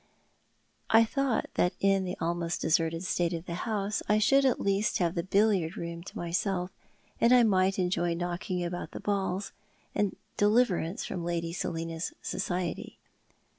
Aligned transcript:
I 0.89 1.05
thought 1.05 1.45
that 1.53 1.73
in 1.79 2.05
the 2.05 2.17
almost 2.19 2.59
deserted 2.59 3.03
state 3.03 3.33
of 3.33 3.45
the 3.45 3.53
house 3.53 4.01
I 4.09 4.17
should 4.17 4.45
at 4.45 4.59
least 4.59 4.97
have 4.97 5.13
the 5.13 5.21
billiard 5.21 5.77
room 5.77 6.01
to 6.05 6.17
myself, 6.17 6.71
and 7.19 7.47
might 7.47 7.77
enjoy 7.77 8.15
knocking 8.15 8.65
about 8.65 8.93
the 8.93 8.99
balls, 8.99 9.51
and 9.93 10.15
deliver 10.37 10.77
ance 10.77 11.05
from 11.05 11.23
Lady 11.23 11.53
Selina's 11.53 12.13
society. 12.19 12.97